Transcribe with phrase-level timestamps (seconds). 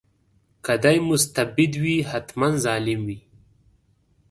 [0.65, 3.19] که دی مستبد وي حتماً ظالم وي.